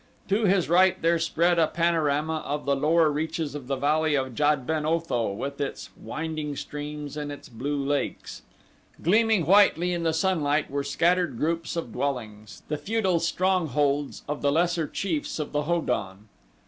To 0.29 0.45
his 0.45 0.67
right 0.67 0.99
there 0.99 1.19
spread 1.19 1.59
a 1.59 1.67
panorama 1.67 2.37
of 2.43 2.65
the 2.65 2.75
lower 2.75 3.11
reaches 3.11 3.53
of 3.53 3.67
the 3.67 3.75
Valley 3.75 4.15
of 4.15 4.33
Jad 4.33 4.65
ben 4.65 4.83
Otho, 4.83 5.31
with 5.31 5.61
its 5.61 5.91
winding 5.95 6.55
streams 6.55 7.15
and 7.15 7.31
its 7.31 7.47
blue 7.49 7.85
lakes. 7.85 8.41
Gleaming 9.03 9.45
whitely 9.45 9.93
in 9.93 10.01
the 10.01 10.11
sunlight 10.11 10.71
were 10.71 10.83
scattered 10.83 11.37
groups 11.37 11.75
of 11.75 11.91
dwellings 11.93 12.63
the 12.67 12.77
feudal 12.77 13.19
strongholds 13.19 14.23
of 14.27 14.41
the 14.41 14.51
lesser 14.51 14.87
chiefs 14.87 15.37
of 15.37 15.51
the 15.51 15.61
Ho 15.65 15.81
don. 15.83 16.27